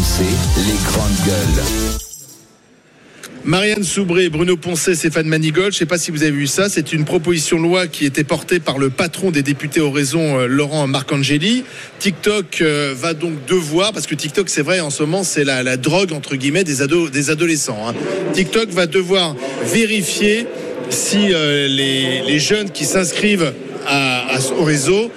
[0.00, 0.24] RMC,
[0.66, 1.64] les grandes gueules.
[3.44, 6.70] Marianne Soubré, Bruno Poncet, Stéphane Manigol, je ne sais pas si vous avez vu ça,
[6.70, 10.38] c'est une proposition de loi qui était portée par le patron des députés au raison,
[10.38, 11.64] euh, Laurent Marcangeli.
[11.98, 15.76] TikTok euh, va donc devoir, parce que TikTok c'est vrai en ce moment c'est la,
[15.76, 16.80] drogue entre guillemets des,
[17.30, 17.86] adolescents.
[17.86, 17.94] hein.
[18.32, 20.46] TikTok va devoir vérifier
[20.88, 23.52] si euh, les, jeunes qui s'inscrivent
[23.86, 25.10] à- au réseau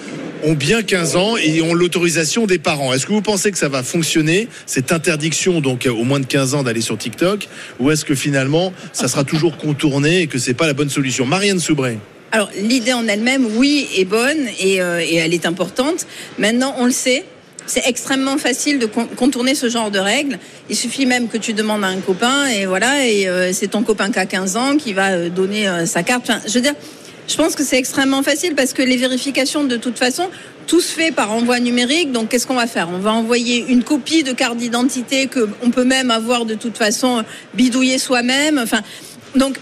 [0.44, 2.93] ont bien 15 ans et ont l'autorisation des parents.
[2.93, 6.56] Est-ce que vous pensez que ça va fonctionner, cette interdiction donc au moins de 15
[6.56, 7.47] ans d'aller sur TikTok,
[7.79, 11.25] ou est-ce que finalement ça sera toujours contourné et que c'est pas la bonne solution?
[11.25, 11.97] Marianne Soubré.
[12.32, 16.07] Alors, l'idée en elle-même, oui, est bonne et, euh, et elle est importante.
[16.39, 17.24] Maintenant, on le sait.
[17.68, 20.39] C'est extrêmement facile de con- contourner ce genre de règles.
[20.69, 23.83] Il suffit même que tu demandes à un copain et voilà, et euh, c'est ton
[23.83, 26.30] copain qui a 15 ans qui va euh, donner euh, sa carte.
[26.47, 26.74] Je veux dire,
[27.27, 30.29] je pense que c'est extrêmement facile parce que les vérifications, de toute façon,
[30.68, 32.11] tout se fait par envoi numérique.
[32.11, 32.89] Donc, qu'est-ce qu'on va faire?
[32.89, 36.77] On va envoyer une copie de carte d'identité que on peut même avoir de toute
[36.77, 38.59] façon bidouillée soi-même.
[38.61, 38.81] Enfin,
[39.35, 39.57] donc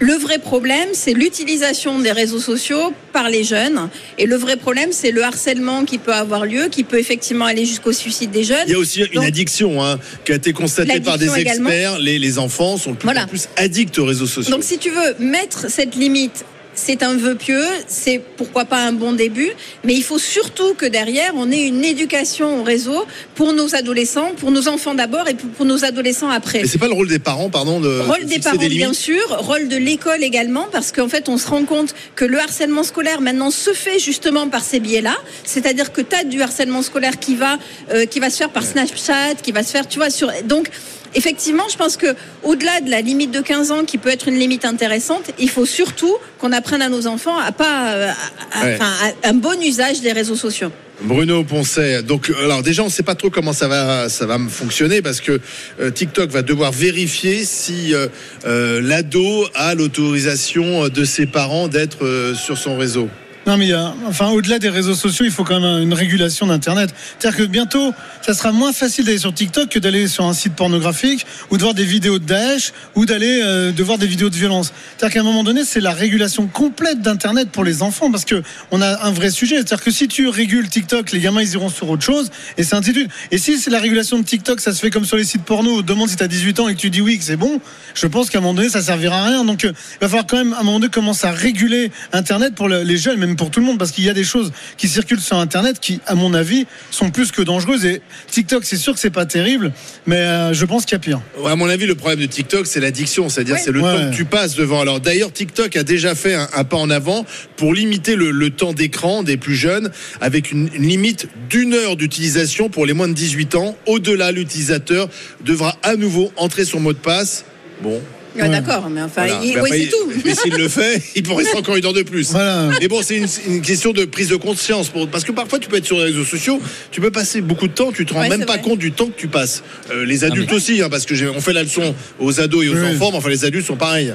[0.00, 3.90] le vrai problème, c'est l'utilisation des réseaux sociaux par les jeunes.
[4.16, 7.66] Et le vrai problème, c'est le harcèlement qui peut avoir lieu, qui peut effectivement aller
[7.66, 8.64] jusqu'au suicide des jeunes.
[8.66, 11.98] Il y a aussi une addiction hein, qui a été constatée par des experts.
[11.98, 13.26] Les, les enfants sont de plus Voilà.
[13.26, 14.50] plus addicts aux réseaux sociaux.
[14.50, 16.44] Donc si tu veux mettre cette limite,
[16.82, 19.50] c'est un vœu pieux, c'est pourquoi pas un bon début,
[19.84, 24.32] mais il faut surtout que derrière, on ait une éducation au réseau pour nos adolescents,
[24.38, 26.62] pour nos enfants d'abord et pour, nos adolescents après.
[26.62, 28.94] Mais c'est pas le rôle des parents, pardon, de Rôle de des parents, des bien
[28.94, 32.82] sûr, rôle de l'école également, parce qu'en fait, on se rend compte que le harcèlement
[32.82, 35.16] scolaire maintenant se fait justement par ces biais-là.
[35.44, 37.58] C'est-à-dire que tu as du harcèlement scolaire qui va,
[37.92, 40.30] euh, qui va se faire par Snapchat, qui va se faire, tu vois, sur.
[40.44, 40.70] Donc,
[41.14, 44.38] effectivement, je pense que au-delà de la limite de 15 ans, qui peut être une
[44.38, 48.08] limite intéressante, il faut surtout qu'on apprenne à nos enfants à pas, euh,
[48.52, 48.74] à- à- Ouais.
[48.80, 50.70] enfin, à un bon usage des réseaux sociaux.
[51.02, 52.02] Bruno Poncet.
[52.02, 55.22] Donc, alors déjà, on ne sait pas trop comment ça va, ça va fonctionner parce
[55.22, 55.40] que
[55.80, 58.08] euh, TikTok va devoir vérifier si euh,
[58.44, 63.08] euh, l'ado a l'autorisation de ses parents d'être euh, sur son réseau.
[63.50, 66.94] Non, mais a, enfin, au-delà des réseaux sociaux, il faut quand même une régulation d'Internet.
[67.18, 70.54] C'est-à-dire que bientôt, ça sera moins facile d'aller sur TikTok que d'aller sur un site
[70.54, 74.30] pornographique ou de voir des vidéos de Daesh ou d'aller euh, de voir des vidéos
[74.30, 74.72] de violence.
[74.96, 78.40] C'est-à-dire qu'à un moment donné, c'est la régulation complète d'Internet pour les enfants parce que
[78.70, 79.56] on a un vrai sujet.
[79.56, 82.78] C'est-à-dire que si tu régules TikTok, les gamins ils iront sur autre chose et c'est
[82.78, 83.10] de suite.
[83.32, 85.82] Et si c'est la régulation de TikTok, ça se fait comme sur les sites porno,
[85.82, 87.60] demande si tu as 18 ans et que tu dis oui que c'est bon,
[87.94, 89.44] je pense qu'à un moment donné ça servira à rien.
[89.44, 92.54] Donc euh, il va falloir quand même à un moment donné commencer à réguler Internet
[92.54, 94.52] pour le- les jeunes, même pour tout le monde, parce qu'il y a des choses
[94.76, 97.86] qui circulent sur Internet qui, à mon avis, sont plus que dangereuses.
[97.86, 99.72] Et TikTok, c'est sûr que c'est pas terrible,
[100.06, 101.22] mais euh, je pense qu'il y a pire.
[101.38, 103.62] Ouais, À mon avis, le problème de TikTok, c'est l'addiction, c'est-à-dire Ouais.
[103.64, 103.96] c'est le Ouais.
[104.04, 104.82] temps que tu passes devant.
[104.82, 107.24] Alors d'ailleurs, TikTok a déjà fait un, un pas en avant
[107.56, 109.90] pour limiter le, le temps d'écran des plus jeunes,
[110.20, 113.74] avec une, une limite d'une heure d'utilisation pour les moins de 18 ans.
[113.86, 115.08] Au-delà, l'utilisateur
[115.46, 117.46] devra à nouveau entrer son mot de passe.
[117.82, 118.02] Bon,
[118.36, 119.40] Ouais, D'accord, mais enfin, voilà.
[119.42, 120.12] il- Mais ouais, après, c'est tout.
[120.24, 122.30] Mais s'il le fait, il pourrait rester encore une heure de plus.
[122.30, 122.70] Voilà.
[122.80, 124.88] Mais bon, c'est une, une question de prise de conscience.
[124.88, 126.60] Pour, parce que parfois, tu peux être sur les réseaux sociaux,
[126.92, 128.62] tu peux passer beaucoup de temps, tu te rends Ouais, même c'est pas vrai.
[128.62, 129.62] compte du temps que tu passes.
[129.90, 132.68] Euh, les adultes aussi, hein, parce que j'ai- on fait la leçon aux ados et
[132.68, 132.94] aux Oui.
[132.94, 134.14] enfants, mais enfin, les adultes sont pareils.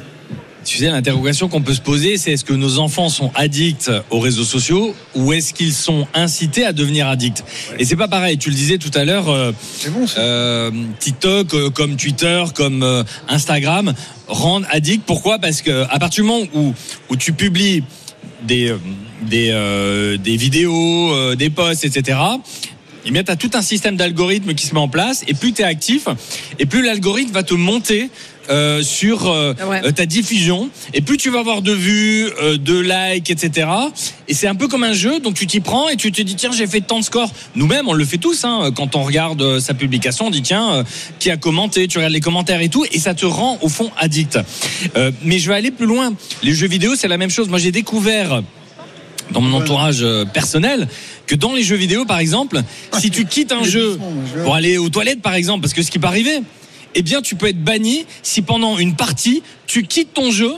[0.65, 4.19] Tu sais, l'interrogation qu'on peut se poser, c'est est-ce que nos enfants sont addicts aux
[4.19, 7.43] réseaux sociaux ou est-ce qu'ils sont incités à devenir addicts
[7.77, 8.39] Et c'est pas pareil.
[8.39, 9.51] Tu le disais tout à l'heure, euh,
[9.89, 13.93] bon, euh, TikTok, euh, comme Twitter, comme Instagram,
[14.27, 15.03] rendent addicts.
[15.05, 15.37] Pourquoi?
[15.37, 16.73] Parce que à partir du moment où,
[17.09, 17.83] où tu publies
[18.41, 18.73] des,
[19.21, 22.17] des, des vidéos, des posts, etc.,
[23.11, 25.61] bien, tu as tout un système d'algorithmes qui se met en place, et plus tu
[25.61, 26.07] es actif,
[26.59, 28.09] et plus l'algorithme va te monter
[28.49, 29.81] euh, sur euh, Ouais.
[29.85, 33.67] euh, ta diffusion, et plus tu vas avoir de vues, euh, de likes, etc.
[34.27, 36.35] Et c'est un peu comme un jeu, donc tu t'y prends et tu te dis
[36.35, 37.31] tiens j'ai fait tant de scores.
[37.55, 40.83] Nous-mêmes on le fait tous, hein, quand on regarde sa publication, on dit tiens euh,
[41.19, 43.91] qui a commenté, tu regardes les commentaires et tout, et ça te rend au fond
[43.97, 44.39] addict.
[44.95, 46.13] Euh, mais je vais aller plus loin.
[46.43, 47.49] Les jeux vidéo c'est la même chose.
[47.49, 48.41] Moi j'ai découvert
[49.31, 50.87] dans mon entourage personnel
[51.25, 52.61] que dans les jeux vidéo par exemple,
[52.99, 53.97] si tu quittes un jeu
[54.43, 56.41] pour aller aux toilettes par exemple, parce que ce qui peut arriver,
[56.95, 60.53] eh bien tu peux être banni si pendant une partie tu quittes ton jeu,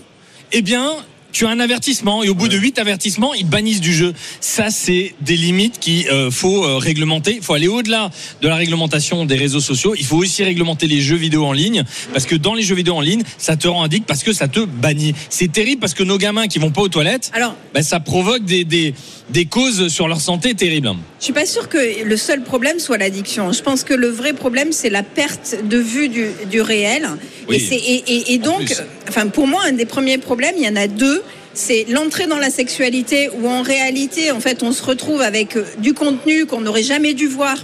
[0.51, 0.95] eh bien
[1.37, 4.13] tu as un avertissement et au bout de huit avertissements, ils bannissent du jeu.
[4.39, 7.35] Ça, c'est des limites qu'il euh, faut euh, réglementer.
[7.35, 8.09] Il faut aller au-delà
[8.41, 9.93] de la réglementation des réseaux sociaux.
[9.95, 12.95] Il faut aussi réglementer les jeux vidéo en ligne parce que dans les jeux vidéo
[12.95, 15.13] en ligne, ça te rend addict parce que ça te bannit.
[15.29, 18.43] C'est terrible parce que nos gamins qui vont pas aux toilettes, Alors, ben, ça provoque
[18.43, 18.95] des, des,
[19.29, 20.91] des causes sur leur santé terribles.
[21.19, 23.51] Je suis pas sûre que le seul problème soit l'addiction.
[23.51, 27.07] Je pense que le vrai problème c'est la perte de vue du, du réel.
[27.49, 27.55] Oui.
[27.71, 28.73] Et, et, et- et En donc,
[29.09, 31.21] enfin pour moi un des premiers problèmes, il y en a deux.
[31.53, 35.65] C'est l'entrée dans la sexualité où en réalité en fait on se retrouve avec euh,
[35.79, 37.57] du contenu qu'on n'aurait jamais dû voir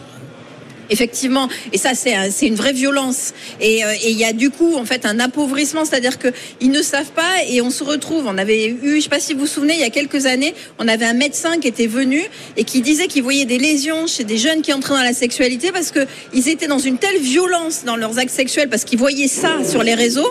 [0.89, 3.33] Effectivement, et ça c'est un- une vraie violence.
[3.61, 6.27] Et euh, et il y a du coup en fait un appauvrissement, c'est-à-dire que
[6.61, 8.25] ils ne savent pas et on se retrouve.
[8.27, 10.53] On avait eu, je sais pas si vous vous souvenez, il y a quelques années,
[10.79, 12.21] on avait un médecin qui était venu
[12.57, 15.71] et qui disait qu'il voyait des lésions chez des jeunes qui entraient dans la sexualité
[15.71, 16.01] parce que
[16.33, 19.83] ils étaient dans une telle violence dans leurs actes sexuels parce qu'ils voyaient ça sur
[19.83, 20.27] les réseaux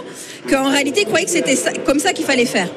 [0.49, 1.57] qu'en réalité ils croyaient que c'était
[1.87, 2.69] comme ça qu'il fallait faire.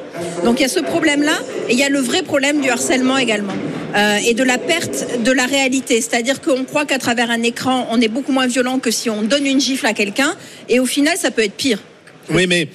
[0.44, 1.38] Donc il y a ce problème-là
[1.68, 3.52] et il y a le vrai problème du harcèlement également
[3.96, 6.00] euh, et de la perte de la réalité.
[6.00, 9.22] C'est-à-dire qu'on croit qu'à travers un écran, on est beaucoup moins violent que si on
[9.22, 10.34] donne une gifle à quelqu'un
[10.68, 11.78] et au final, ça peut être pire.
[12.30, 12.68] Oui, mais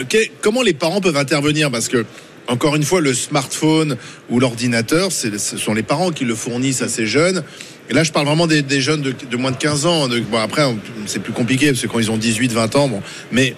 [0.00, 1.70] ok, comment les parents peuvent intervenir?
[1.70, 2.04] Parce que,
[2.48, 3.96] encore une fois, le smartphone
[4.30, 7.42] ou l'ordinateur, ce sont les parents qui le fournissent à ces jeunes.
[7.90, 10.08] Et là, je parle vraiment des, jeunes de, moins de 15 ans.
[10.30, 10.62] Bon, après,
[11.06, 13.02] c'est plus compliqué parce que quand ils ont 18, 20 ans, bon.
[13.32, 13.54] Mais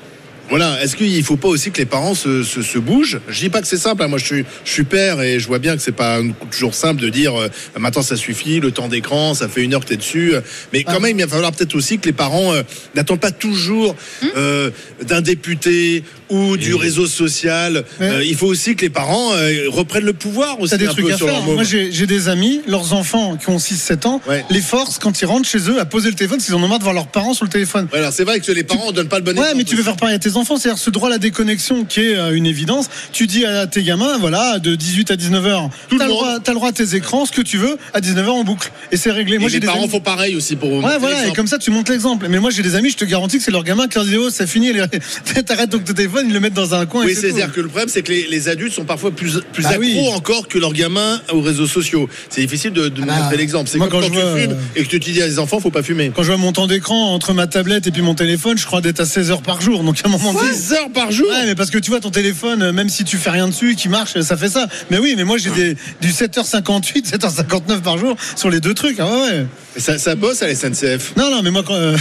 [0.50, 3.18] voilà, est-ce qu'il ne faut pas aussi que les parents se, se, se bougent?
[3.28, 4.02] Je dis pas que c'est simple.
[4.02, 4.08] hein.
[4.08, 6.18] Moi, je suis, je suis père et je vois bien que c'est pas
[6.50, 7.48] toujours simple de dire euh,
[7.78, 10.34] maintenant ça suffit, le temps d'écran, ça fait une heure que tu es dessus.
[10.72, 12.62] Mais quand même, il va falloir peut-être aussi que les parents euh,
[12.94, 13.96] n'attendent pas toujours
[14.36, 14.70] euh,
[15.02, 17.84] d'un député ou du réseau social.
[18.00, 18.06] Ouais.
[18.08, 20.92] Euh, il faut aussi que les parents euh, reprennent le pouvoir aussi T'as des un
[20.92, 21.36] trucs peu à sur faire.
[21.44, 21.54] leur.
[21.54, 24.44] Moi, j'ai des amis, leurs enfants qui ont 6-7 ans, Ouais.
[24.50, 26.84] les forcent quand ils rentrent chez eux à poser le téléphone en ont marre de
[26.84, 27.88] voir leurs parents sur le téléphone.
[27.92, 29.74] Ouais, alors c'est vrai que les parents ne donnent pas le bon Ouais, mais tu
[29.76, 32.34] veux faire pareil à tes enfants, c'est-à-dire ce droit à la déconnexion qui est euh,
[32.36, 32.88] une évidence.
[33.12, 36.38] Tu dis à tes gamins, voilà, de 18 à 19h, Tout le t'as le, droit,
[36.40, 38.70] t'as le droit à tes écrans, ce que tu veux, à 19h en boucle.
[38.92, 39.36] Et c'est réglé.
[39.36, 40.70] Et Moi, les des parents amis- font pareil aussi pour.
[40.72, 42.26] Ouais, voilà, et comme ça, tu montres l'exemple.
[42.28, 44.16] Mais moi, j'ai des amis, je te garantis que c'est leur gamin qui leur dit,
[44.16, 44.82] oh, c'est fini, les-
[45.44, 47.04] t'arrêtes donc ton téléphone, ils le mettent dans un coin.
[47.04, 49.70] Oui, c'est-à-dire que le problème, c'est que les, les adultes sont parfois plus, plus Ah
[49.70, 50.08] accros oui.
[50.14, 52.08] encore que leurs gamins aux réseaux sociaux.
[52.30, 53.68] C'est difficile de, de Ah bah, montrer l'exemple.
[53.70, 55.60] C'est comme quand quand, je tu vois, fumes et que tu dis à les enfants,
[55.60, 56.10] faut pas fumer.
[56.14, 58.80] Quand je vois mon temps d'écran entre ma tablette et puis mon téléphone, je crois
[58.80, 59.82] d'être à 16 heures par jour.
[59.84, 60.52] Donc à un moment donné.
[60.52, 63.04] 16 heures par jour Ouais, mais parce que tu vois ton téléphone, euh, même si
[63.04, 64.66] tu fais rien dessus, qui marche, ça fait ça.
[64.90, 68.98] Mais oui, mais moi j'ai des, du 7h58, 7h59 par jour sur les deux trucs.
[69.00, 69.46] Ah ouais, ouais.
[69.76, 71.14] Et ça, ça bosse à la SNCF.
[71.16, 71.74] Non, non, mais moi quand.
[71.74, 71.96] euh,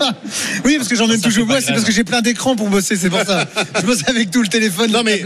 [0.64, 2.96] oui, parce que j'emmène Ça toujours moi, c'est parce que j'ai plein d'écrans pour bosser,
[2.96, 3.46] c'est pour ça.
[3.80, 5.22] Je bosse avec tout le téléphone, Non, la mais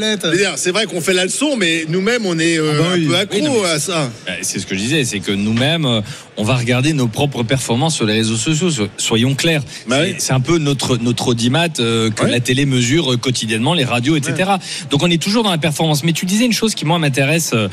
[0.57, 3.05] c'est vrai qu'on fait la leçon, mais nous-mêmes, on est euh, Ah bah oui.
[3.07, 4.11] un peu accro Oui, non, à ça.
[4.43, 6.01] C'est ce que je disais, c'est que nous-mêmes, euh,
[6.37, 8.71] on va regarder nos propres performances sur les réseaux sociaux.
[8.71, 9.63] so- Soyons clairs.
[9.87, 10.37] Bah C'est- oui.
[10.37, 12.31] un peu notre notre audimat euh, que Ouais.
[12.31, 14.51] la télé mesure euh, quotidiennement, les radios, etc.
[14.91, 16.05] Donc on est toujours dans la performance.
[16.05, 17.69] Mais tu disais une chose qui moi m'intéresse, euh,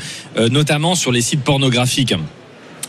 [0.50, 2.14] notamment sur les sites pornographiques.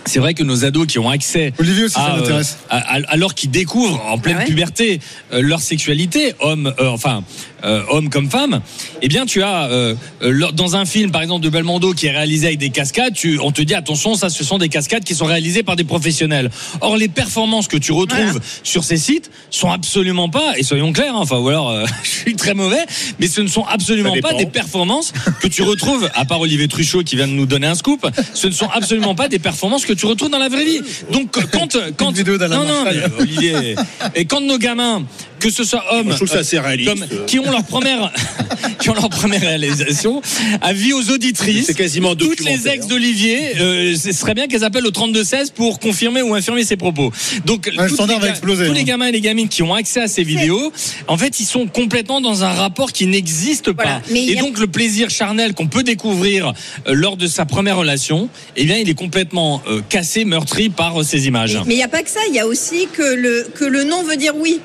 [0.05, 2.57] C'est vrai que nos ados qui ont accès Olivier aussi, ça à, euh, m'intéresse.
[2.69, 4.99] à- à- alors qu'ils découvrent en pleine Ah ouais puberté
[5.33, 7.23] euh, leur sexualité, homme, euh, enfin
[7.65, 8.61] euh, homme comme femme,
[9.01, 12.11] eh bien tu as euh, euh, dans un film par exemple de Belmondo qui est
[12.11, 15.15] réalisé avec des cascades, tu, on te dit attention, ça ce sont des cascades qui
[15.15, 16.49] sont réalisées par des professionnels.
[16.81, 18.39] Or les performances que tu retrouves Voilà.
[18.63, 22.09] sur ces sites sont absolument pas, et soyons clairs, hein, enfin ou alors euh, je
[22.09, 22.85] suis très mauvais,
[23.19, 27.03] mais ce ne sont absolument pas des performances que tu retrouves, à part Olivier Truchot
[27.03, 29.93] qui vient de nous donner un scoop, ce ne sont absolument pas des performances que
[29.93, 30.81] tu retrouves dans la vraie vie.
[31.11, 33.75] Donc quand quand d'Alain non non mais, Olivier
[34.15, 35.03] et quand nos gamins
[35.45, 36.89] que ce soit hommes Je trouve ça assez réaliste.
[36.89, 38.11] comme- qui ont leur première
[38.79, 40.21] qui ont leur première réalisation
[40.61, 44.85] avis aux auditrices C'est quasiment toutes les ex d'Olivier euh, ce serait bien qu'elles appellent
[44.87, 47.11] au 32 16 pour confirmer ou infirmer ses propos
[47.45, 48.75] donc le standard les va ga- exploser, tous hein.
[48.75, 50.71] les gamins et les gamines qui ont accès à ces vidéos
[51.07, 54.01] en fait ils sont complètement dans un rapport qui n'existe pas Voilà.
[54.11, 56.53] Mais il et a- donc le plaisir charnel qu'on peut découvrir
[56.87, 61.01] euh, lors de sa première relation eh bien il est complètement euh, cassé meurtri par
[61.01, 63.03] euh, ces images Mais il n'y a pas que ça, il y a aussi que
[63.03, 64.59] le, que le non veut dire oui.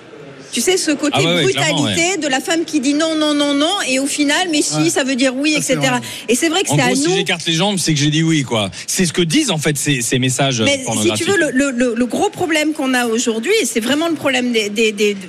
[0.52, 3.54] Tu sais, ce côté Ah ouais, brutalité de la femme qui dit non, non, non,
[3.54, 4.90] non, et au final, mais si, Ouais.
[4.90, 5.78] ça veut dire oui, etc.
[6.28, 7.14] Et c'est vrai que c'est à gros, si nous.
[7.16, 8.70] j'écarte les jambes, c'est que j'ai dit oui, quoi.
[8.86, 11.70] C'est ce que disent en fait ces, ces messages Mais si tu veux, le, le-
[11.70, 15.14] le- le gros problème qu'on a aujourd'hui, et c'est vraiment le problème des, des- des-
[15.14, 15.20] de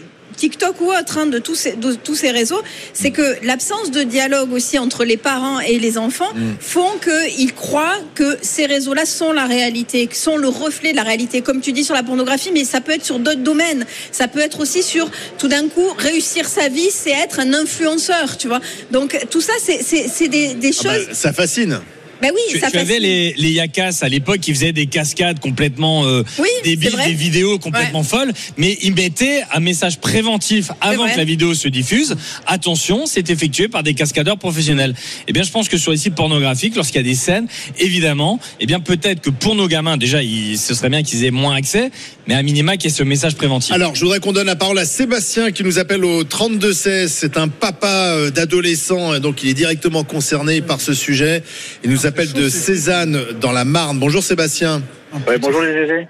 [0.41, 2.61] TikTok ou autre, hein, de, tous ces, de tous ces réseaux,
[2.93, 6.53] c'est que l'absence de dialogue aussi entre les parents et les enfants Mm.
[6.59, 11.41] font qu'ils croient que ces réseaux-là sont la réalité, sont le reflet de la réalité.
[11.41, 13.85] Comme tu dis sur la pornographie, mais ça peut être sur d'autres domaines.
[14.11, 15.05] Ça peut être aussi sur,
[15.37, 18.61] tout d'un coup, réussir sa vie, c'est être un influenceur, tu vois.
[18.91, 21.07] Donc tout ça, c'est- des Ah bah, choses.
[21.13, 21.79] ça fascine.
[22.21, 25.39] Ben oui, Tu, ça tu avais les, les yakas à l'époque qui faisaient des cascades
[25.39, 31.07] complètement euh, Oui, débiles, des vidéos complètement folles, mais ils mettaient un message préventif avant
[31.07, 32.15] que la vidéo se diffuse.
[32.45, 34.93] Attention, c'est effectué par des cascadeurs professionnels.
[35.27, 37.47] Eh bien, je pense que sur les sites pornographiques, lorsqu'il y a des scènes,
[37.79, 41.31] évidemment, eh bien peut-être que pour nos gamins, déjà, il, ce serait bien qu'ils aient
[41.31, 41.89] moins accès,
[42.27, 43.73] mais à minima qu'il y ait ce message préventif.
[43.73, 47.07] Alors, je voudrais qu'on donne la parole à Sébastien qui nous appelle au 32-16.
[47.07, 51.43] C'est un papa euh, d'adolescent, donc il est directement concerné par ce sujet.
[51.83, 53.97] Il nous appelle de Cézanne dans la Marne.
[53.97, 54.81] Bonjour Sébastien.
[55.27, 56.07] Ouais, bonjour les GG.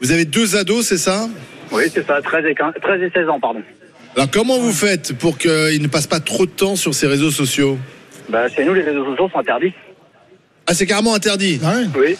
[0.00, 1.26] Vous avez deux ados, c'est ça?
[1.70, 3.62] Oui, c'est ça, 13 et, 15 13 et 16 ans, pardon.
[4.14, 7.30] Alors, comment vous faites pour qu'ils ne passent pas trop de temps sur ces réseaux
[7.30, 7.78] sociaux?
[8.28, 9.72] Bah, chez nous, les réseaux sociaux sont interdits.
[10.66, 11.58] Ah, c'est carrément interdit?
[11.64, 11.86] Ah ouais.
[11.98, 12.16] Oui.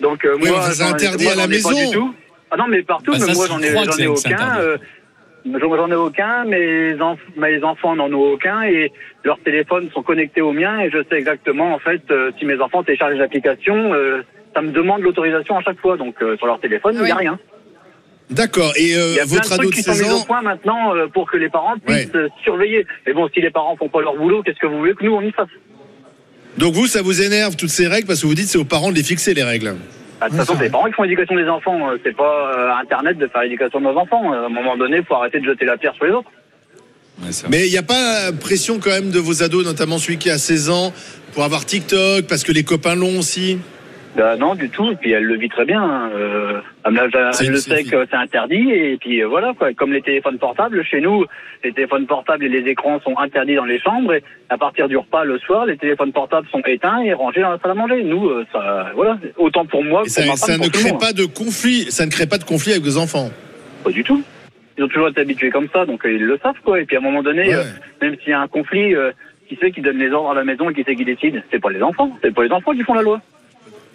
[0.00, 1.70] Donc, euh, Oui, moi, c'est interdit moi, à la pas maison.
[1.70, 2.14] du tout.
[2.50, 4.58] Ah non, mais partout, Bah, mais ça, moi j'en je ai, j'en ai aucun.
[5.60, 8.92] J'en ai aucun, mes, enf- mes enfants n'en ont aucun et
[9.24, 12.58] leurs téléphones sont connectés aux miens et je sais exactement en fait euh, si mes
[12.60, 14.22] enfants téléchargent les applications, euh,
[14.54, 15.96] ça me demande l'autorisation à chaque fois.
[15.96, 17.20] Donc euh, sur leur téléphone, il n'y a Oui.
[17.20, 17.38] rien.
[18.28, 18.72] D'accord.
[18.76, 20.20] Et euh, Il y a plein votre de ado trucs de qui sont 16 mis
[20.20, 22.28] au point maintenant pour que les parents puissent Ouais.
[22.42, 22.84] surveiller.
[23.06, 25.12] Mais bon, si les parents font pas leur boulot, qu'est-ce que vous voulez que nous
[25.14, 25.48] on y fasse?
[26.58, 28.90] Donc vous, ça vous énerve toutes ces règles parce que vous dites c'est aux parents
[28.90, 29.76] de les fixer les règles.
[30.20, 31.90] Bah, De toute façon, c'est les parents qui font l'éducation des enfants.
[31.90, 34.32] euh, C'est pas euh, Internet de faire l'éducation de nos enfants.
[34.32, 36.30] Euh, À un moment donné, il faut arrêter de jeter la pierre sur les autres.
[37.22, 37.30] Ouais.
[37.48, 40.38] Mais il n'y a pas pression quand même de vos ados, notamment celui qui a
[40.38, 40.92] 16 ans,
[41.32, 43.58] pour avoir TikTok, parce que les copains l'ont aussi?
[44.16, 44.90] Bah, non, du tout.
[44.90, 45.82] Et puis elle le vit très bien.
[45.82, 46.10] hein.
[46.14, 46.94] Euh, elle,
[47.50, 48.70] le sait que c'est interdit.
[48.70, 49.74] Et puis euh, voilà, quoi.
[49.74, 51.26] Comme les téléphones portables, chez nous,
[51.62, 54.14] les téléphones portables et les écrans sont interdits dans les chambres.
[54.14, 57.50] Et à partir du repas le soir, les téléphones portables sont éteints et rangés dans
[57.50, 58.02] la salle à manger.
[58.04, 59.18] Nous, euh, ça, voilà.
[59.36, 61.90] Autant pour moi que ça, pour ça ne crée pas de conflit.
[61.90, 63.28] Ça ne crée pas de conflit avec vos enfants.
[63.84, 64.22] Pas du tout.
[64.78, 66.80] Ils ont toujours été habitués comme ça, donc euh, ils le savent, quoi.
[66.80, 67.64] Et puis à un moment donné, Ouais.
[68.00, 68.94] même s'il y a un conflit,
[69.48, 71.42] qui c'est qui donne les ordres à la maison et qui c'est qui décide?
[71.52, 72.10] C'est pas les enfants.
[72.22, 73.20] C'est pas les enfants qui font la loi.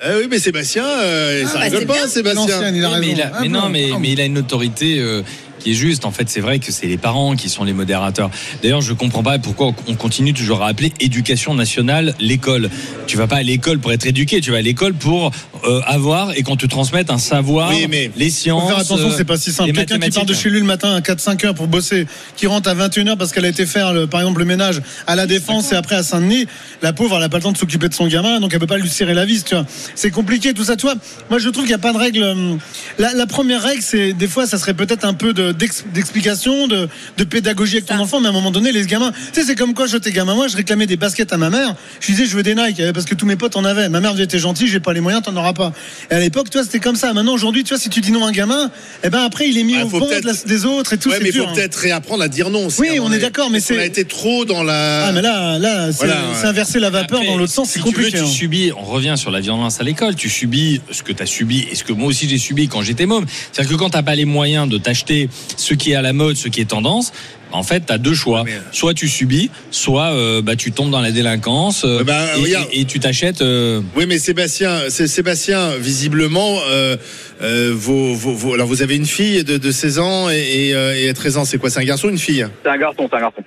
[0.03, 2.07] Eh oui, mais Sébastien, euh, Ah, ça bah, rigole c'est pas, bien.
[2.07, 2.41] Sébastien.
[2.61, 3.13] L'ancien, il a Oui, mais, raison.
[3.17, 5.21] il a- Ah mais non, mais, ah mais il a une autorité euh,
[5.61, 6.05] qui est juste.
[6.05, 8.29] En fait, c'est vrai que c'est les parents qui sont les modérateurs.
[8.61, 12.69] D'ailleurs, je comprends pas pourquoi on continue toujours à appeler éducation nationale l'école.
[13.07, 15.31] Tu vas pas à l'école pour être éduqué, tu vas à l'école pour
[15.67, 18.67] euh, avoir et qu'on te transmette un savoir, Oui, mais les Faut sciences.
[18.69, 19.69] faire attention, euh, c'est pas si simple.
[19.69, 22.47] les Quelqu'un qui part de chez lui le matin à 4-5 heures pour bosser, qui
[22.47, 25.15] rentre à 21 heures parce qu'elle a été faire, le- par exemple, le ménage à
[25.15, 26.47] la Défense et après à Saint-Denis,
[26.81, 28.67] la pauvre, elle a pas le temps de s'occuper de son gamin, donc elle peut
[28.67, 29.65] pas lui serrer la vis, tu vois.
[29.95, 30.95] C'est compliqué tout ça, tu vois.
[31.29, 32.23] Moi, je trouve qu'il n'y a pas de règle.
[32.23, 32.57] hum,
[32.97, 36.87] La, la première règle, c'est des fois, ça serait peut-être un peu de- d'explication, de,
[37.17, 39.55] de pédagogie avec ton enfant, mais à un moment donné, les gamins, tu sais, c'est
[39.55, 40.35] comme quoi j'étais gamin.
[40.35, 41.75] Moi, je réclamais des baskets à ma mère.
[41.99, 43.89] Je lui disais, je veux des Nike euh, parce que tous mes potes en avaient.
[43.89, 45.73] Ma mère disait, t'es gentil, j'ai pas les moyens, t'en auras pas.
[46.09, 47.13] Et à l'époque, tu vois, c'était comme ça.
[47.13, 48.71] Maintenant, aujourd'hui, tu vois, si tu dis non à un gamin,
[49.03, 51.09] eh ben après, il est mis Ouais, au banc de des autres et tout.
[51.09, 51.53] Ouais, c'est mais il faut dur, hein.
[51.55, 52.67] peut-être réapprendre à dire non.
[52.67, 55.07] aussi, Oui, on est d'accord, mais c'est- a été trop dans la.
[55.07, 56.21] Ah, mais là, là, c'est Voilà, ouais.
[56.39, 58.11] c'est inverser la vapeur Après, dans l'autre sens, c'est si compliqué.
[58.11, 58.31] Tu, veux, tu hein.
[58.31, 61.65] subis, on revient sur la violence à l'école, tu subis ce que tu as subi
[61.71, 63.25] et ce que moi aussi j'ai subi quand j'étais môme.
[63.51, 66.13] C'est-à-dire que quand tu n'as pas les moyens de t'acheter ce qui est à la
[66.13, 67.11] mode, ce qui est tendance,
[67.53, 68.43] en fait, tu as deux choix.
[68.45, 72.41] Mais- Soit tu subis, soit euh, bah, tu tombes dans la délinquance euh, bah, et,
[72.41, 72.67] regarde.
[72.71, 73.41] et- et tu t'achètes.
[73.41, 76.95] euh, Oui, mais Sébastien, c'est Sébastien, visiblement, euh,
[77.41, 80.73] euh, vos, vos- vos- alors vous avez une fille de, de 16 ans et, et,
[80.75, 81.45] euh, et 13 ans.
[81.45, 82.45] C'est quoi C'est un garçon ou une fille?
[82.63, 83.43] C'est un garçon, c'est un garçon.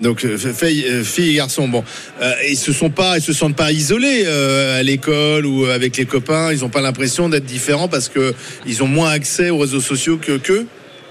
[0.00, 1.68] Donc euh, fille, euh, fille et garçon.
[1.68, 1.84] Bon,
[2.22, 5.96] euh, ils se sont pas, ils se sentent pas isolés euh, à l'école ou avec
[5.98, 6.50] les copains.
[6.52, 8.34] Ils ont pas l'impression d'être différents parce que
[8.66, 10.66] ils ont moins accès aux réseaux sociaux que qu'eux.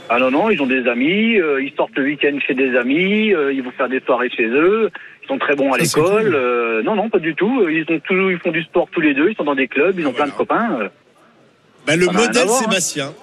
[0.10, 3.32] Ah non, non, ils ont des amis, euh, ils sortent le week-end chez des amis,
[3.34, 4.90] euh, ils vont faire des soirées chez eux,
[5.24, 6.34] ils sont très bons à l'école.
[6.36, 7.68] euh, non, non, pas du tout.
[7.70, 10.00] Ils, ont toujours, ils font du sport tous les deux, ils sont dans des clubs,
[10.00, 10.80] ils ont plein de copains.
[10.82, 10.88] euh.
[11.86, 12.60] Ben, le modèle hein.
[12.60, 13.14] Sébastien.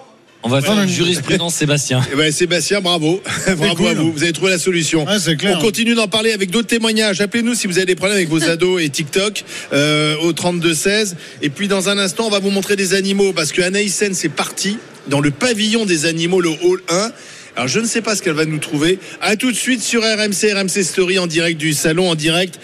[0.43, 0.83] on va faire Ouais.
[0.83, 1.99] une jurisprudence, Sébastien.
[2.11, 3.21] Eh ben, Sébastien, bravo,
[3.57, 3.87] bravo cool.
[3.87, 4.11] à vous.
[4.13, 5.05] Vous avez trouvé la solution.
[5.05, 5.57] Ouais, clair.
[5.59, 7.19] On continue d'en parler avec d'autres témoignages.
[7.19, 11.17] Appelez-nous si vous avez des problèmes avec vos ados et TikTok euh, au 32 16.
[11.41, 14.29] Et puis dans un instant, on va vous montrer des animaux parce que Anaïsen c'est
[14.33, 14.77] parti
[15.09, 17.11] dans le pavillon des animaux, le hall 1.
[17.57, 18.99] Alors je ne sais pas ce qu'elle va nous trouver.
[19.19, 22.59] À tout de suite sur RMC, RMC Story en direct du salon, en direct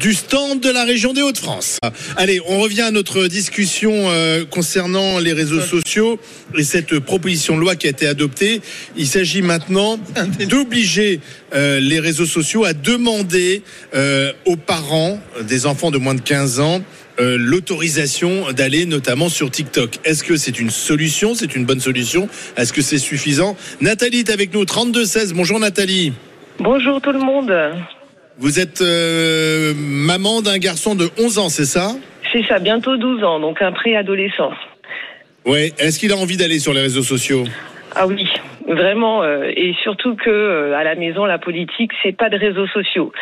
[0.00, 1.78] du stand de la région des Hauts-de-France.
[2.18, 6.20] Allez, on revient à notre discussion euh, concernant les réseaux sociaux
[6.58, 8.60] et cette proposition de loi qui a été adoptée.
[8.98, 9.98] Il s'agit maintenant
[10.46, 11.20] d'obliger
[11.54, 13.62] euh, les réseaux sociaux à demander
[13.94, 16.82] euh, aux parents des enfants de moins de 15 ans
[17.20, 19.98] euh, l'autorisation d'aller notamment sur TikTok.
[20.04, 21.34] Est-ce que c'est une solution?
[21.34, 22.28] C'est une bonne solution?
[22.56, 23.56] Est-ce que c'est suffisant?
[23.80, 25.32] Nathalie est avec nous, 32-16.
[25.34, 26.12] Bonjour Nathalie.
[26.58, 27.52] Bonjour tout le monde.
[28.38, 31.94] Vous êtes euh, maman d'un garçon de 11 ans, c'est ça?
[32.32, 34.50] C'est ça, bientôt 12 ans, donc un préadolescent.
[35.44, 35.72] Oui.
[35.78, 37.44] Est-ce qu'il a envie d'aller sur les réseaux sociaux?
[37.94, 38.26] Ah oui,
[38.66, 42.66] vraiment, euh, et surtout que euh, à la maison, la politique, c'est pas de réseaux
[42.68, 43.12] sociaux.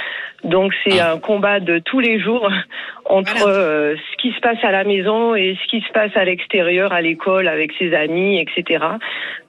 [0.44, 1.12] Donc c'est Ah.
[1.12, 2.48] un combat de tous les jours
[3.04, 3.54] entre Voilà.
[3.56, 6.92] euh, ce qui se passe à la maison et ce qui se passe à l'extérieur,
[6.92, 8.84] à l'école, avec ses amis, etc.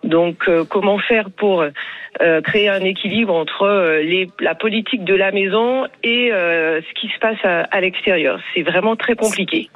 [0.03, 1.63] Donc euh, comment faire pour
[2.21, 6.99] euh, créer un équilibre entre euh, les, la politique de la maison et euh, ce
[7.01, 8.39] qui se passe à, à l'extérieur?
[8.53, 9.69] C'est vraiment très compliqué.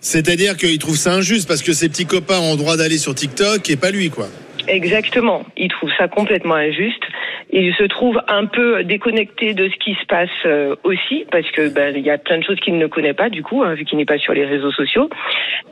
[0.00, 3.14] C'est-à-dire qu'il trouve ça injuste parce que ses petits copains ont le droit d'aller sur
[3.14, 4.26] TikTok et pas lui, quoi.
[4.68, 5.44] Exactement.
[5.56, 7.02] Il trouve ça complètement injuste.
[7.50, 11.68] Il se trouve un peu déconnecté de ce qui se passe euh, aussi, parce que
[11.68, 13.84] ben il y a plein de choses qu'il ne connaît pas du coup, hein, vu
[13.84, 15.08] qu'il n'est pas sur les réseaux sociaux.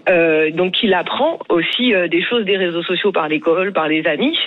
[0.09, 4.07] Euh, donc il apprend aussi euh, des choses des réseaux sociaux par l'école, par les
[4.07, 4.39] amis.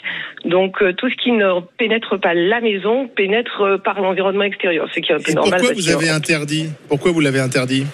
[0.46, 5.12] Donc tout ce qui ne pénètre pas la maison pénètre par l'environnement extérieur, ce qui
[5.12, 5.60] est un peu normal.
[5.60, 6.70] pourquoi vous avez interdit?
[6.88, 7.86] Pourquoi vous l'avez interdit?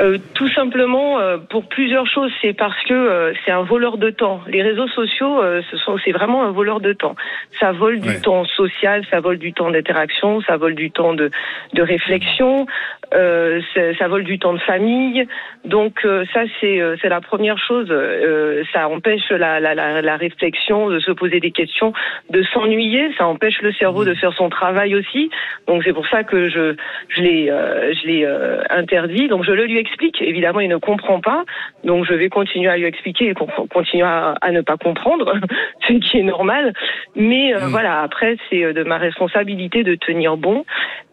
[0.00, 2.30] Euh, tout simplement euh, pour plusieurs choses.
[2.40, 4.40] C'est parce que euh, c'est un voleur de temps.
[4.46, 7.16] Les réseaux sociaux, euh, ce sont, c'est vraiment un voleur de temps.
[7.58, 8.20] Ça vole du Ouais.
[8.20, 11.30] temps social, ça vole du temps d'interaction, ça vole du temps de,
[11.74, 12.66] de réflexion,
[13.14, 13.60] euh,
[13.98, 15.26] ça vole du temps de famille.
[15.64, 17.88] Donc euh, ça, c'est, euh, c'est la première chose.
[17.90, 21.92] Euh, ça empêche la, la, la, la réflexion, de se poser des questions,
[22.30, 23.12] de s'ennuyer.
[23.18, 25.30] Ça empêche le cerveau de faire son travail aussi.
[25.66, 26.74] Donc c'est pour ça que je,
[27.08, 29.28] je l'ai, euh, je l'ai euh, interdit.
[29.28, 29.89] Donc je le lui explique.
[30.20, 31.44] Évidemment, il ne comprend pas.
[31.84, 35.34] Donc je vais continuer à lui expliquer et con- continuer à, à ne pas comprendre,
[35.88, 36.72] ce qui est normal.
[37.16, 37.70] Mais euh, Mm.
[37.70, 40.64] voilà, après c'est euh, de ma responsabilité de tenir bon.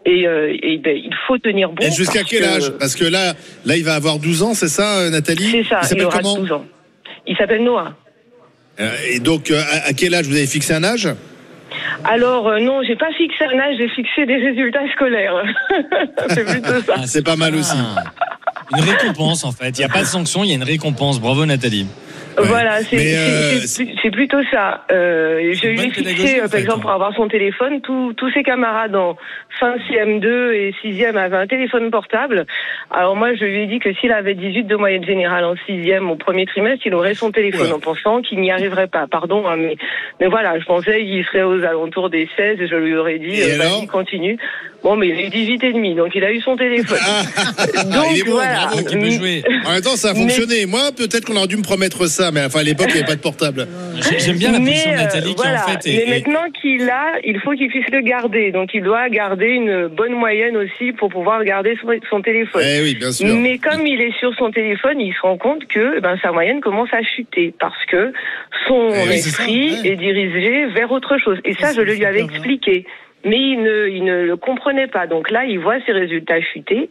[0.05, 1.85] Et, euh, et ben, il faut tenir bon.
[1.85, 2.71] Et jusqu'à quel que- âge?
[2.79, 3.33] Parce que là,
[3.65, 5.51] là, il va avoir 12 ans, c'est ça, Nathalie?
[5.51, 5.81] C'est ça.
[5.91, 6.35] Il Il, aura comment?
[6.37, 6.65] 12 ans.
[7.25, 7.93] Il s'appelle Noah.
[8.79, 10.27] Euh, Et donc, euh, à, à quel âge?
[10.27, 11.09] Vous avez fixé un âge?
[12.05, 15.43] Alors euh, non, j'ai pas fixé un âge, j'ai fixé des résultats scolaires.
[16.29, 16.93] c'est plutôt ça.
[16.97, 17.75] Ah, C'est pas mal aussi.
[18.75, 19.69] Une récompense en fait.
[19.69, 21.19] Il n'y a pas de sanction, il y a une récompense.
[21.19, 21.87] Bravo Nathalie.
[22.37, 22.43] Ouais.
[22.45, 24.83] Voilà, c'est euh, plutôt ça.
[24.91, 26.81] Euh, je une lui ai fixé, euh, fait, par exemple, hein.
[26.81, 29.17] pour avoir son téléphone, tous tous ses camarades en
[29.59, 32.45] fin CM2 et 6e avaient un téléphone portable.
[32.91, 36.09] Alors moi, je lui ai dit que s'il avait 18 de moyenne générale en 6e
[36.09, 37.73] au premier trimestre, il aurait son téléphone Ouais.
[37.73, 39.07] en pensant qu'il n'y arriverait pas.
[39.07, 39.77] Pardon, hein, mais,
[40.19, 43.41] mais voilà, je pensais qu'il serait aux alentours des 16 et je lui aurais dit,
[43.41, 44.37] euh, vas-y, continue.
[44.83, 46.97] Bon, mais il a eu 18 et demi, donc il a eu son téléphone.
[47.91, 48.67] Donc il est bon, voilà.
[48.67, 48.83] bravo.
[48.85, 49.43] Qui peut jouer.
[49.65, 50.65] En même temps, ça a Mais- fonctionné.
[50.65, 53.07] Moi, peut-être qu'on aurait dû me promettre ça, mais enfin, à l'époque, il n'y avait
[53.07, 53.67] pas de portable.
[54.09, 55.63] J'ai- J'aime bien la Mais, position de euh, Nathalie qui voilà.
[55.65, 58.51] en fait Mais est, maintenant qu'il a, il faut qu'il puisse le garder.
[58.51, 62.61] Donc il doit garder une bonne moyenne aussi pour pouvoir garder son, son téléphone.
[62.63, 63.27] Eh oui, bien sûr.
[63.35, 66.31] Mais comme il est sur son téléphone, il se rend compte que eh ben, sa
[66.31, 68.13] moyenne commence à chuter parce que
[68.67, 69.89] son Eh oui, c'est ça, esprit ouais.
[69.89, 71.39] est dirigé vers autre chose.
[71.45, 72.27] Et ça, je le lui avais hein.
[73.27, 75.05] Mais il ne, il ne le comprenait pas.
[75.07, 76.89] Donc là, il voit ses résultats chuter.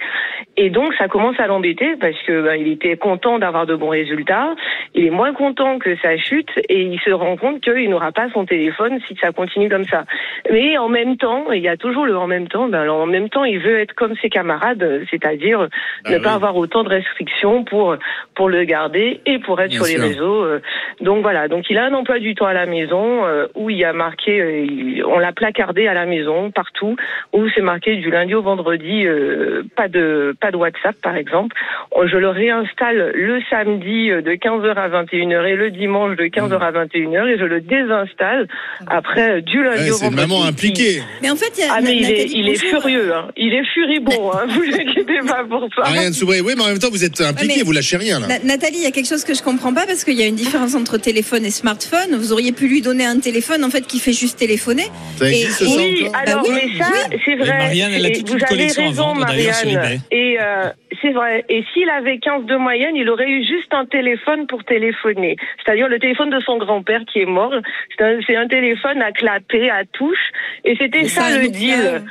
[0.57, 3.88] Et donc, ça commence à l'embêter parce que ben, il était content d'avoir de bons
[3.88, 4.55] résultats.
[4.95, 8.28] Il est moins content que ça chute et il se rend compte qu'il n'aura pas
[8.33, 10.05] son téléphone si ça continue comme ça.
[10.50, 12.68] Mais en même temps, il y a toujours le en même temps.
[12.68, 15.68] Ben, alors, en même temps, il veut être comme ses camarades, c'est-à-dire
[16.05, 16.22] Ah ne oui.
[16.22, 17.96] pas avoir autant de restrictions pour
[18.35, 20.01] pour le garder et pour être Bien sur sûr.
[20.03, 20.44] les réseaux.
[20.44, 20.61] euh.
[21.01, 21.49] Donc voilà.
[21.49, 23.92] Donc il a un emploi du temps à la maison euh, où il y a
[23.92, 26.97] marqué, euh, on l'a placardé à la maison partout
[27.33, 31.55] où c'est marqué du lundi au vendredi, euh, pas de pas de WhatsApp par exemple.
[31.93, 36.25] Oh, Je le réinstalle le samedi euh, de 15h à 21h et le dimanche de
[36.25, 38.49] 15h à 21h et je le désinstalle
[38.87, 40.29] après euh, du lundi Ouais, au c'est vendredi.
[40.29, 41.03] maman impliquée.
[41.23, 43.29] Mais en fait, il y a Ah mais il est, il est furieux, hein.
[43.37, 44.45] il est furibond, hein.
[44.49, 45.83] vous inquiétez pas pour ça.
[45.85, 48.27] Ariane Soubré, oui, mais en même temps, vous êtes impliqué, Ouais, vous lâchez rien, là.
[48.29, 50.27] Na- Nathalie, il y a quelque chose que je comprends pas parce qu'il y a
[50.27, 52.15] une différence entre téléphone et smartphone.
[52.17, 54.85] Vous auriez pu lui donner un téléphone en fait qui fait juste téléphoner.
[55.19, 56.92] Ça Et- existe, ça, Oui, alors Bah oui, mais ça,
[57.25, 57.59] c'est vrai.
[57.59, 60.01] Marianne, elle a Et toute vous avez raison, Marianne.
[60.11, 60.71] Et euh,
[61.03, 61.45] c'est vrai.
[61.49, 65.37] Et s'il avait 15 de moyenne, il aurait eu juste un téléphone pour téléphoner.
[65.64, 67.53] C'est-à-dire le téléphone de son grand-père qui est mort.
[67.99, 70.33] C'est un, téléphone à clapet, à touche.
[70.64, 72.03] Et c'était ça, ça, le deal.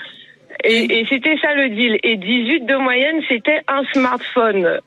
[0.68, 1.98] Et, et c'était ça le deal.
[2.04, 4.80] Et 18 de moyenne, c'était un smartphone.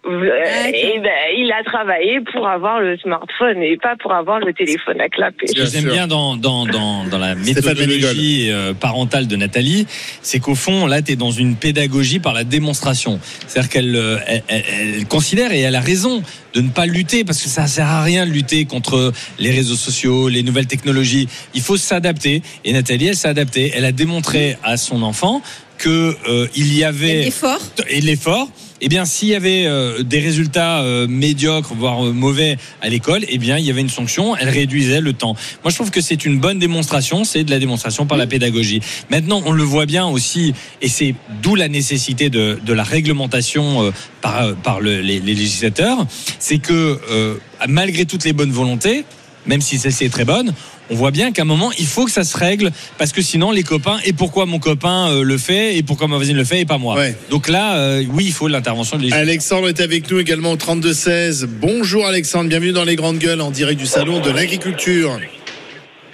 [0.75, 5.01] Et ben, il a travaillé pour avoir le smartphone et pas pour avoir le téléphone
[5.01, 5.47] à clapet.
[5.47, 9.87] Ce que j'aime bien dans, dans, dans, dans la méthodologie euh, parentale de Nathalie,
[10.23, 13.21] c'est qu'au fond, là, tu es dans une pédagogie par la démonstration.
[13.47, 14.64] C'est-à-dire qu'elle euh, elle, elle-
[14.97, 16.23] elle considère, et elle a raison,
[16.55, 19.75] de ne pas lutter, parce que ça sert à rien de lutter contre les réseaux
[19.77, 21.29] sociaux, les nouvelles technologies.
[21.55, 22.43] Il faut s'adapter.
[22.64, 23.71] Et Nathalie, elle s'est adaptée.
[23.77, 25.43] Elle a démontré à son enfant
[25.79, 27.61] que euh, il y avait L'effort.
[27.88, 28.49] et l'effort,
[28.81, 33.25] eh bien, s'il y avait euh, des résultats euh, médiocres, voire euh, mauvais à l'école,
[33.29, 34.37] eh bien, il y avait une sanction.
[34.37, 35.35] Elle réduisait le temps.
[35.64, 37.25] Moi, je trouve que c'est une bonne démonstration.
[37.25, 38.81] C'est de la démonstration par la pédagogie.
[39.11, 43.83] Maintenant, on le voit bien aussi, et c'est d'où la nécessité de, de la réglementation
[43.87, 46.07] euh, par, euh, par le- les, les législateurs.
[46.38, 47.35] C'est que euh,
[47.69, 49.05] malgré toutes les bonnes volontés,
[49.47, 50.53] même si celle-ci est très bonne,
[50.90, 53.51] on voit bien qu'à un moment, il faut que ça se règle, parce que sinon,
[53.51, 56.61] les copains, et pourquoi mon copain euh, le fait, et pourquoi ma voisine le fait,
[56.61, 56.96] et pas moi.
[56.96, 57.16] Ouais.
[57.31, 59.12] Donc là, euh, oui, il faut l'intervention de.
[59.12, 61.46] Alexandre est avec nous également au 32-16.
[61.46, 65.18] Bonjour Alexandre, bienvenue dans les grandes gueules en direct du salon de l'agriculture.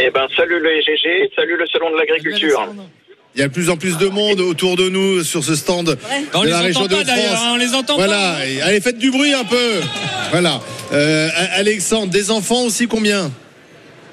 [0.00, 2.68] Eh ben, salut le EGG, salut le salon de l'agriculture.
[3.36, 5.98] Il y a de plus en plus de monde autour de nous sur ce stand
[6.34, 7.40] On de les la région entend de pas d'ailleurs, France.
[7.46, 8.64] hein, on les entend Voilà, pas.
[8.66, 9.80] Allez, faites du bruit un peu.
[10.30, 10.60] Voilà.
[10.92, 13.32] Euh, Alexandre, des enfants aussi combien?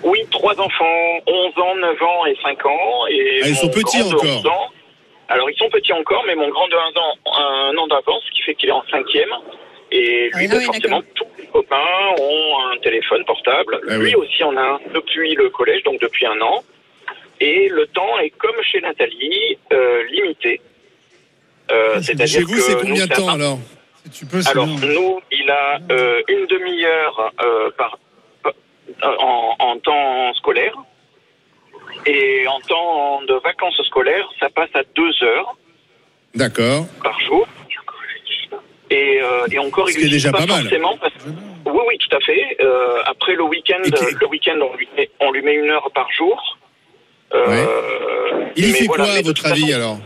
[0.04, 3.08] Oui, trois enfants, 11 ans, 9 ans et 5 ans.
[3.10, 4.24] Et Ah, ils sont petits encore.
[4.24, 4.70] 11 ans-
[5.30, 8.32] alors, ils sont petits encore, mais mon grand de 1 an, un an d'avance, ce
[8.36, 9.30] qui fait qu'il est en cinquième.
[9.92, 13.80] Et lui, Ah ben, oui, forcément, tous les copains ont un téléphone portable.
[13.90, 14.16] Ah lui oui.
[14.16, 16.64] aussi en a un depuis le collège, donc depuis un an.
[17.40, 20.62] Et le temps est comme chez Nathalie, euh, limité.
[21.72, 23.58] Euh, Chez c'est-à-dire vous, que c'est combien de temps alors?
[24.06, 24.90] Si tu peux, Alors, bien.
[24.90, 27.98] nous, il a euh, une demi-heure euh, par-
[29.04, 30.74] en, en temps scolaire.
[32.06, 35.56] Et en temps de vacances scolaires, ça passe à deux heures
[36.36, 36.86] D'accord.
[37.04, 37.48] par jour.
[38.90, 40.62] Et, euh, et encore, Ce il est déjà pas, pas mal.
[40.64, 40.98] forcément.
[40.98, 41.14] Parce...
[41.66, 42.58] Oui, oui, tout à fait.
[42.62, 46.12] Euh, après le week-end, le week-end, on lui met, on lui met une heure par
[46.12, 46.58] jour.
[47.34, 49.98] Euh, Il y fait voilà, quoi, à votre avis, façon- alors?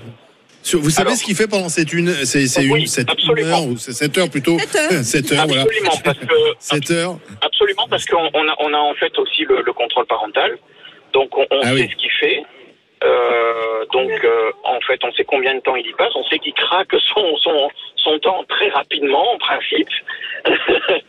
[0.74, 3.14] Vous savez Alors- ce qu'il fait pendant cette une, c'est c'est Oui, une, cette une
[3.14, 3.50] absolument.
[3.58, 5.04] heure ou c'est 7 heures plutôt Sept heures.
[5.04, 5.62] 7 heures, voilà.
[5.64, 6.26] Absolument, parce que
[6.60, 7.18] 7 heures.
[7.42, 10.58] Absolument, parce qu'on on a, on a en fait aussi le, le contrôle parental.
[11.14, 11.90] Donc, on, on Ah sait oui.
[11.92, 12.44] ce qu'il fait.
[13.04, 16.12] Euh, donc, euh, en fait, on sait combien de temps il y passe.
[16.16, 17.70] On sait qu'il craque son, son,
[18.06, 19.90] son temps très rapidement, en principe.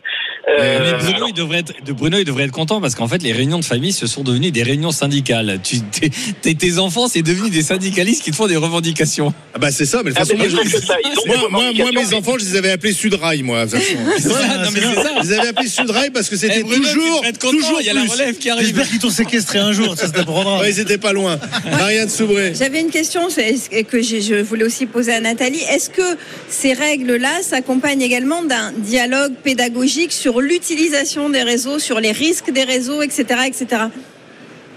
[0.49, 3.09] Euh, Mais Bruno, alors, il devrait être, de Bruno, il devrait être content parce qu'en
[3.09, 5.59] fait, les réunions de famille, ce sont devenues des réunions syndicales.
[5.61, 6.09] Tu, t'es-
[6.41, 9.33] t'es- tes enfants, c'est devenu des syndicalistes qui te font des revendications.
[9.53, 12.37] Ah bah c'est ça, mais de toute ah, façon, mais moi, je- ça, mes enfants,
[12.39, 13.65] je les avais appelés Sudrail, moi.
[13.65, 13.93] de façon.
[13.97, 15.09] Non, mais ça.
[15.21, 17.93] Je les avais appelés Sudrail parce que c'était Eh, toujours, content, toujours il y a
[17.93, 18.67] la relève qui arrive.
[18.67, 20.59] J'espère qu'ils t'ont séquestré un jour, ça se t'apprendra.
[20.61, 21.37] Ouais, ils étaient pas loin.
[21.71, 22.53] Marianne Soubré.
[22.57, 25.59] J'avais une question c'est- que je voulais aussi poser à Nathalie.
[25.69, 32.11] Est-ce que ces règles-là s'accompagnent également d'un dialogue pédagogique sur l'utilisation des réseaux, sur les
[32.23, 33.19] risques des réseaux, etc.,
[33.49, 33.65] etc.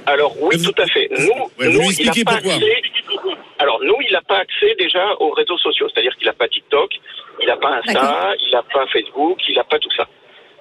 [0.06, 1.06] Alors oui, vous- tout à fait.
[1.24, 2.54] Nous, Ouais, nous, il expliquez a pas pourquoi.
[2.54, 2.82] accès-
[3.58, 6.90] Alors nous, il n'a pas accès déjà aux réseaux sociaux, c'est-à-dire qu'il n'a pas TikTok,
[7.42, 10.06] il n'a pas Insta, il n'a pas Facebook, il n'a pas tout ça.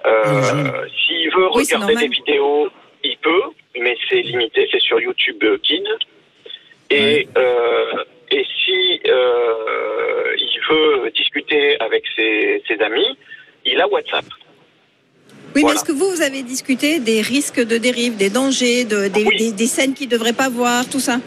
[0.06, 2.68] Euh, S'il veut Oui, regarder des vidéos,
[3.04, 3.42] il peut,
[3.82, 5.82] mais c'est limité, c'est sur YouTube euh, Kids.
[6.90, 8.04] Et euh,
[8.36, 11.10] et si euh, il veut
[11.80, 13.16] avec ses, ses amis,
[13.64, 14.24] il a WhatsApp.
[15.54, 15.68] Oui, Voilà.
[15.68, 19.24] mais est-ce que vous, vous avez discuté des risques de dérive, des dangers, de- des,
[19.24, 19.36] Oui.
[19.36, 21.18] des- des scènes qu'ils ne devraient pas voir, tout ça?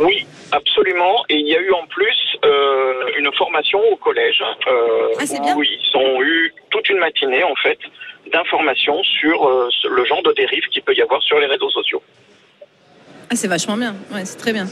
[0.00, 1.24] Oui, absolument.
[1.28, 5.40] Et il y a eu en plus euh, une formation au collège euh, Ah, c'est
[5.40, 5.56] bien.
[5.56, 7.78] où ils ont eu toute une matinée en fait
[8.32, 12.02] d'informations sur euh, le genre de dérive qu'il peut y avoir sur les réseaux sociaux.
[13.30, 13.94] Ah, c'est vachement bien.
[14.12, 14.66] Ouais, c'est très bien.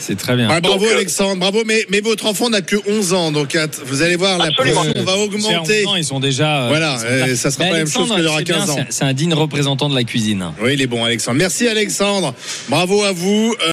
[0.00, 0.48] C'est très bien.
[0.50, 1.62] Ouais, bravo Donc, euh, Alexandre, bravo.
[1.64, 4.80] Mais, mais votre enfant n'a que 11 ans, donc att- vous allez voir, la Absolument.
[4.82, 5.64] pression va augmenter.
[5.64, 6.64] C'est 11 ans, ils sont déjà.
[6.64, 8.76] euh, Voilà, euh, ça sera Mais pas la même chose aura c'est bien, 15 ans.
[8.78, 10.44] c'est- C'est un digne représentant de la cuisine.
[10.60, 11.38] Oui, il est bon, Alexandre.
[11.38, 12.34] Merci Alexandre.
[12.68, 13.54] Bravo à vous.
[13.62, 13.70] Euh,